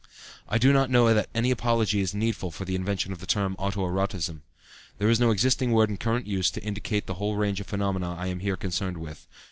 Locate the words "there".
4.97-5.11